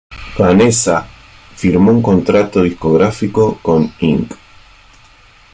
Vanessa 0.35 1.05
firmó 1.55 1.91
un 1.91 2.01
contrato 2.01 2.63
discográfico 2.63 3.59
con 3.61 3.93
Inc. 3.99 4.33